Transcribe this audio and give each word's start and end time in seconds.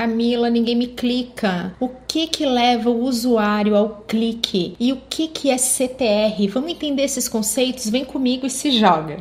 Camila, 0.00 0.48
ninguém 0.48 0.74
me 0.74 0.86
clica. 0.86 1.76
O 1.78 1.86
que 1.86 2.26
que 2.26 2.46
leva 2.46 2.88
o 2.88 3.02
usuário 3.02 3.76
ao 3.76 4.02
clique? 4.08 4.74
E 4.80 4.94
o 4.94 4.96
que 5.10 5.28
que 5.28 5.50
é 5.50 5.58
CTR? 5.58 6.48
Vamos 6.50 6.70
entender 6.70 7.02
esses 7.02 7.28
conceitos? 7.28 7.86
Vem 7.90 8.02
comigo 8.02 8.46
e 8.46 8.50
se 8.50 8.70
joga. 8.70 9.18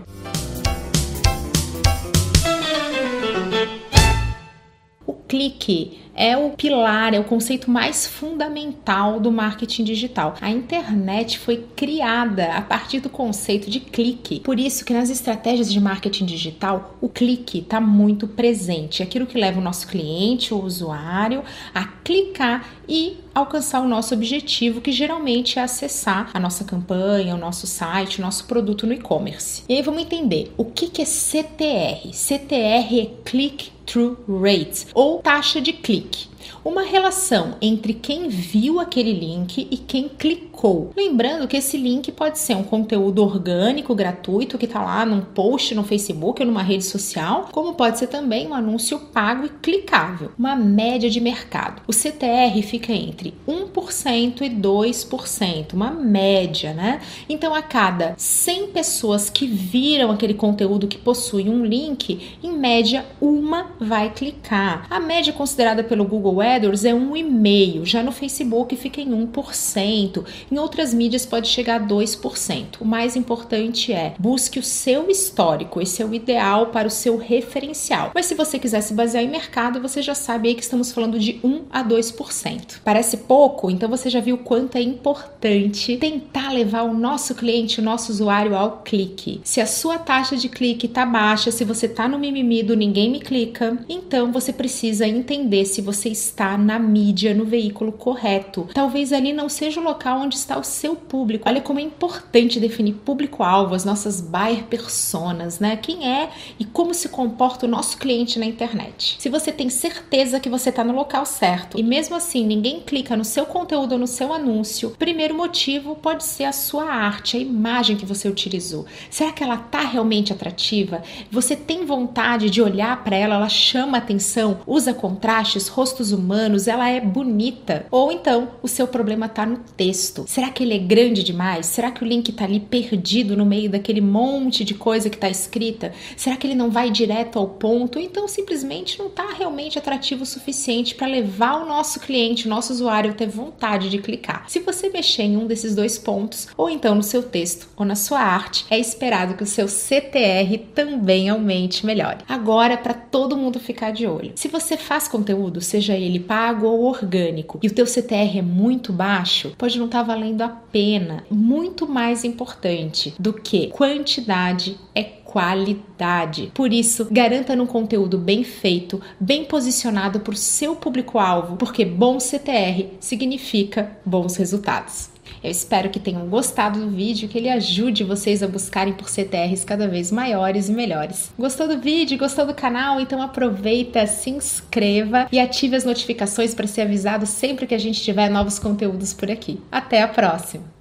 O 5.05 5.11
clique 5.27 5.99
é 6.19 6.35
o 6.35 6.49
pilar, 6.49 7.13
é 7.13 7.19
o 7.19 7.23
conceito 7.23 7.71
mais 7.71 8.05
fundamental 8.05 9.21
do 9.21 9.31
marketing 9.31 9.85
digital. 9.85 10.35
A 10.41 10.49
internet 10.49 11.39
foi 11.39 11.65
criada 11.77 12.55
a 12.55 12.61
partir 12.61 12.99
do 12.99 13.09
conceito 13.09 13.69
de 13.69 13.79
clique. 13.79 14.41
Por 14.41 14.59
isso 14.59 14.83
que 14.83 14.91
nas 14.91 15.09
estratégias 15.09 15.71
de 15.71 15.79
marketing 15.79 16.25
digital, 16.25 16.97
o 16.99 17.07
clique 17.07 17.59
está 17.59 17.79
muito 17.79 18.27
presente. 18.27 19.01
Aquilo 19.01 19.25
que 19.25 19.39
leva 19.39 19.61
o 19.61 19.63
nosso 19.63 19.87
cliente, 19.87 20.53
o 20.53 20.61
usuário, 20.61 21.41
a 21.73 21.85
clicar 21.85 22.67
e 22.85 23.15
alcançar 23.33 23.79
o 23.79 23.87
nosso 23.87 24.13
objetivo, 24.13 24.81
que 24.81 24.91
geralmente 24.91 25.57
é 25.57 25.61
acessar 25.61 26.31
a 26.33 26.39
nossa 26.39 26.65
campanha, 26.65 27.33
o 27.35 27.37
nosso 27.37 27.65
site, 27.65 28.19
o 28.19 28.21
nosso 28.21 28.45
produto 28.45 28.85
no 28.85 28.93
e-commerce. 28.93 29.63
E 29.69 29.75
aí 29.75 29.81
vamos 29.81 30.01
entender 30.01 30.51
o 30.57 30.65
que, 30.65 30.89
que 30.89 31.01
é 31.01 31.05
CTR. 31.05 32.11
CTR 32.11 32.99
é 32.99 33.05
Click 33.23 33.71
Through 33.85 34.17
Rate 34.27 34.87
ou 34.93 35.19
taxa 35.19 35.59
de 35.59 35.73
clique 35.73 36.08
clique 36.09 36.38
uma 36.63 36.83
relação 36.83 37.55
entre 37.61 37.93
quem 37.93 38.27
viu 38.27 38.79
aquele 38.79 39.13
link 39.13 39.67
e 39.69 39.77
quem 39.77 40.09
clicou. 40.09 40.91
Lembrando 40.95 41.47
que 41.47 41.57
esse 41.57 41.77
link 41.77 42.11
pode 42.11 42.39
ser 42.39 42.55
um 42.55 42.63
conteúdo 42.63 43.23
orgânico, 43.23 43.95
gratuito, 43.95 44.57
que 44.57 44.65
está 44.65 44.83
lá 44.83 45.05
num 45.05 45.21
post 45.21 45.73
no 45.73 45.83
Facebook 45.83 46.41
ou 46.41 46.47
numa 46.47 46.63
rede 46.63 46.83
social, 46.83 47.49
como 47.51 47.73
pode 47.73 47.97
ser 47.97 48.07
também 48.07 48.47
um 48.47 48.53
anúncio 48.53 48.99
pago 48.99 49.45
e 49.45 49.49
clicável. 49.49 50.31
Uma 50.37 50.55
média 50.55 51.09
de 51.09 51.19
mercado. 51.19 51.81
O 51.87 51.93
CTR 51.93 52.61
fica 52.61 52.91
entre 52.91 53.33
1% 53.47 54.41
e 54.41 54.49
2%, 54.49 55.73
uma 55.73 55.91
média, 55.91 56.73
né? 56.73 57.01
Então, 57.27 57.53
a 57.55 57.61
cada 57.61 58.13
100 58.17 58.67
pessoas 58.67 59.29
que 59.29 59.47
viram 59.47 60.11
aquele 60.11 60.33
conteúdo 60.33 60.87
que 60.87 60.97
possui 60.97 61.49
um 61.49 61.65
link, 61.65 62.37
em 62.43 62.51
média, 62.51 63.05
uma 63.21 63.71
vai 63.79 64.09
clicar. 64.09 64.85
A 64.89 64.99
média 64.99 65.33
considerada 65.33 65.83
pelo 65.83 66.05
Google 66.05 66.28
AdWords 66.41 66.85
é 66.85 66.93
1,5%, 66.93 67.85
já 67.85 68.03
no 68.03 68.11
Facebook 68.11 68.75
fica 68.75 69.01
em 69.01 69.09
1%, 69.09 70.25
em 70.51 70.57
outras 70.57 70.93
mídias 70.93 71.25
pode 71.25 71.47
chegar 71.47 71.81
a 71.81 71.85
2%. 71.85 72.81
O 72.81 72.85
mais 72.85 73.15
importante 73.15 73.91
é 73.91 74.13
busque 74.19 74.59
o 74.59 74.63
seu 74.63 75.09
histórico, 75.09 75.81
esse 75.81 76.01
é 76.01 76.05
o 76.05 76.13
ideal 76.13 76.67
para 76.67 76.87
o 76.87 76.91
seu 76.91 77.17
referencial. 77.17 78.11
Mas 78.13 78.25
se 78.25 78.35
você 78.35 78.59
quiser 78.59 78.81
se 78.81 78.93
basear 78.93 79.23
em 79.23 79.29
mercado, 79.29 79.81
você 79.81 80.01
já 80.01 80.15
sabe 80.15 80.49
aí 80.49 80.55
que 80.55 80.63
estamos 80.63 80.91
falando 80.91 81.19
de 81.19 81.39
1 81.43 81.63
a 81.69 81.83
2%. 81.83 82.79
Parece 82.83 83.17
pouco, 83.17 83.69
então 83.69 83.89
você 83.89 84.09
já 84.09 84.19
viu 84.19 84.37
quanto 84.37 84.77
é 84.77 84.81
importante 84.81 85.97
tentar 85.97 86.51
levar 86.51 86.83
o 86.83 86.93
nosso 86.93 87.35
cliente, 87.35 87.79
o 87.79 87.83
nosso 87.83 88.11
usuário 88.11 88.55
ao 88.55 88.77
clique. 88.83 89.41
Se 89.43 89.61
a 89.61 89.65
sua 89.65 89.97
taxa 89.97 90.35
de 90.35 90.49
clique 90.49 90.85
está 90.85 91.05
baixa, 91.05 91.51
se 91.51 91.63
você 91.63 91.85
está 91.85 92.07
no 92.07 92.19
mimimi 92.19 92.63
do 92.63 92.75
ninguém 92.75 93.11
me 93.11 93.19
clica, 93.19 93.77
então 93.87 94.31
você 94.31 94.51
precisa 94.51 95.07
entender 95.07 95.65
se 95.65 95.81
você 95.81 96.09
está 96.19 96.57
na 96.57 96.77
mídia, 96.77 97.33
no 97.33 97.45
veículo 97.45 97.91
correto. 97.91 98.67
Talvez 98.73 99.11
ali 99.13 99.33
não 99.33 99.49
seja 99.49 99.79
o 99.79 99.83
local 99.83 100.19
onde 100.19 100.35
está 100.35 100.57
o 100.57 100.63
seu 100.63 100.95
público. 100.95 101.47
Olha 101.47 101.61
como 101.61 101.79
é 101.79 101.83
importante 101.83 102.59
definir 102.59 102.93
público-alvo, 102.93 103.75
as 103.75 103.85
nossas 103.85 104.21
buyer 104.21 104.63
personas, 104.65 105.59
né? 105.59 105.77
Quem 105.77 106.07
é 106.07 106.29
e 106.59 106.65
como 106.65 106.93
se 106.93 107.09
comporta 107.09 107.65
o 107.65 107.69
nosso 107.69 107.97
cliente 107.97 108.39
na 108.39 108.45
internet. 108.45 109.17
Se 109.19 109.29
você 109.29 109.51
tem 109.51 109.69
certeza 109.69 110.39
que 110.39 110.49
você 110.49 110.69
está 110.69 110.83
no 110.83 110.93
local 110.93 111.25
certo 111.25 111.79
e 111.79 111.83
mesmo 111.83 112.15
assim 112.15 112.45
ninguém 112.45 112.79
clica 112.81 113.15
no 113.15 113.25
seu 113.25 113.45
conteúdo 113.45 113.93
ou 113.93 113.97
no 113.99 114.07
seu 114.07 114.33
anúncio, 114.33 114.95
primeiro 114.97 115.35
motivo 115.35 115.95
pode 115.95 116.23
ser 116.23 116.45
a 116.45 116.53
sua 116.53 116.85
arte, 116.85 117.37
a 117.37 117.39
imagem 117.39 117.95
que 117.95 118.05
você 118.05 118.27
utilizou. 118.27 118.85
Será 119.09 119.31
que 119.31 119.43
ela 119.43 119.55
está 119.55 119.81
realmente 119.81 120.33
atrativa? 120.33 121.01
Você 121.31 121.55
tem 121.55 121.85
vontade 121.85 122.49
de 122.49 122.61
olhar 122.61 123.03
para 123.03 123.15
ela, 123.15 123.35
ela 123.35 123.49
chama 123.49 123.97
atenção, 123.97 124.59
usa 124.65 124.93
contrastes, 124.93 125.67
rostos 125.67 126.08
humanos 126.11 126.67
ela 126.67 126.89
é 126.89 126.99
bonita. 126.99 127.85
Ou 127.91 128.11
então, 128.11 128.49
o 128.61 128.67
seu 128.67 128.87
problema 128.87 129.25
está 129.25 129.45
no 129.45 129.59
texto. 129.77 130.25
Será 130.27 130.49
que 130.49 130.63
ele 130.63 130.75
é 130.75 130.79
grande 130.79 131.23
demais? 131.23 131.65
Será 131.65 131.91
que 131.91 132.03
o 132.03 132.07
link 132.07 132.29
está 132.29 132.45
ali 132.45 132.59
perdido 132.59 133.35
no 133.35 133.45
meio 133.45 133.69
daquele 133.69 134.01
monte 134.01 134.63
de 134.63 134.73
coisa 134.73 135.09
que 135.09 135.15
está 135.17 135.29
escrita? 135.29 135.93
Será 136.15 136.35
que 136.35 136.47
ele 136.47 136.55
não 136.55 136.69
vai 136.69 136.89
direto 136.89 137.39
ao 137.39 137.47
ponto? 137.47 137.99
Então, 137.99 138.27
simplesmente 138.27 138.99
não 138.99 139.07
está 139.07 139.27
realmente 139.33 139.77
atrativo 139.77 140.23
o 140.23 140.25
suficiente 140.25 140.95
para 140.95 141.07
levar 141.07 141.61
o 141.61 141.65
nosso 141.65 141.99
cliente, 141.99 142.47
o 142.47 142.49
nosso 142.49 142.73
usuário 142.73 143.11
a 143.11 143.13
ter 143.13 143.27
vontade 143.27 143.89
de 143.89 143.99
clicar. 143.99 144.45
Se 144.47 144.59
você 144.59 144.89
mexer 144.89 145.23
em 145.23 145.37
um 145.37 145.47
desses 145.47 145.75
dois 145.75 145.97
pontos, 145.97 146.47
ou 146.57 146.69
então 146.69 146.95
no 146.95 147.03
seu 147.03 147.23
texto 147.23 147.67
ou 147.75 147.85
na 147.85 147.95
sua 147.95 148.19
arte, 148.19 148.65
é 148.69 148.77
esperado 148.77 149.35
que 149.35 149.43
o 149.43 149.47
seu 149.47 149.67
CTR 149.67 150.57
também 150.73 151.29
aumente 151.29 151.85
melhore. 151.85 152.19
Agora, 152.27 152.77
para 152.77 152.93
todo 152.93 153.37
mundo 153.37 153.59
ficar 153.59 153.91
de 153.91 154.07
olho. 154.07 154.33
Se 154.35 154.47
você 154.47 154.77
faz 154.77 155.07
conteúdo, 155.07 155.61
seja 155.61 155.97
ele 156.03 156.19
pago 156.19 156.67
ou 156.67 156.83
orgânico 156.83 157.59
e 157.61 157.67
o 157.67 157.73
teu 157.73 157.85
CTR 157.85 158.39
é 158.39 158.41
muito 158.41 158.91
baixo, 158.91 159.53
pode 159.57 159.77
não 159.77 159.85
estar 159.85 159.99
tá 159.99 160.03
valendo 160.03 160.41
a 160.41 160.49
pena. 160.49 161.23
Muito 161.29 161.87
mais 161.87 162.23
importante 162.23 163.13
do 163.19 163.33
que 163.33 163.67
quantidade 163.67 164.77
é 164.93 165.03
qualidade. 165.29 166.51
Por 166.55 166.73
isso, 166.73 167.07
garanta 167.11 167.53
um 167.53 167.67
conteúdo 167.67 168.17
bem 168.17 168.43
feito, 168.43 168.99
bem 169.19 169.45
posicionado 169.45 170.21
para 170.21 170.33
o 170.33 170.37
seu 170.37 170.75
público-alvo, 170.75 171.55
porque 171.55 171.85
bom 171.85 172.19
CTR 172.19 172.87
significa 172.99 173.95
bons 174.03 174.35
resultados. 174.37 175.11
Eu 175.43 175.51
espero 175.51 175.91
que 175.91 175.99
tenham 175.99 176.27
gostado 176.27 176.79
do 176.79 176.89
vídeo, 176.89 177.29
que 177.29 177.37
ele 177.37 177.47
ajude 177.47 178.03
vocês 178.03 178.41
a 178.41 178.47
buscarem 178.47 178.93
por 178.93 179.07
CTRs 179.07 179.63
cada 179.63 179.87
vez 179.87 180.11
maiores 180.11 180.67
e 180.67 180.73
melhores. 180.73 181.31
Gostou 181.37 181.67
do 181.67 181.79
vídeo? 181.79 182.17
Gostou 182.17 182.47
do 182.47 182.53
canal? 182.53 182.99
Então 182.99 183.21
aproveita, 183.21 184.07
se 184.07 184.31
inscreva 184.31 185.27
e 185.31 185.39
ative 185.39 185.75
as 185.75 185.85
notificações 185.85 186.55
para 186.55 186.65
ser 186.65 186.81
avisado 186.81 187.27
sempre 187.27 187.67
que 187.67 187.75
a 187.75 187.79
gente 187.79 188.01
tiver 188.01 188.29
novos 188.29 188.57
conteúdos 188.57 189.13
por 189.13 189.29
aqui. 189.29 189.61
Até 189.71 190.01
a 190.01 190.07
próxima! 190.07 190.78